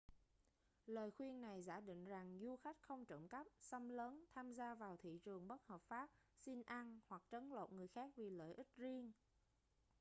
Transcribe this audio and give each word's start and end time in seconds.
lời 0.85 1.11
khuyên 1.11 1.41
này 1.41 1.61
giả 1.61 1.79
định 1.79 2.05
rằng 2.05 2.37
du 2.39 2.55
khách 2.55 2.77
không 2.81 3.05
trộm 3.05 3.27
cắp 3.27 3.47
xâm 3.59 3.89
lấn 3.89 4.25
tham 4.35 4.53
gia 4.53 4.75
vào 4.75 4.97
thị 4.97 5.19
trường 5.23 5.47
bất 5.47 5.67
hợp 5.67 5.81
pháp 5.81 6.09
xin 6.35 6.61
ăn 6.65 6.99
hoặc 7.07 7.23
trấn 7.31 7.49
lột 7.49 7.71
người 7.71 7.87
khác 7.87 8.09
vì 8.15 8.29
lợi 8.29 8.53
ích 8.53 8.67
riêng 8.77 9.11